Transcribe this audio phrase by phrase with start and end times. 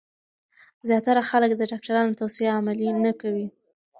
[0.87, 3.47] زیاتره خلک د ډاکټرانو توصیه عملي نه کوي.